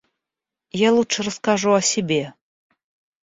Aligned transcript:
Я 0.79 0.91
лучше 0.93 1.21
расскажу 1.21 1.73
о 1.73 1.81
себе. 1.83 2.33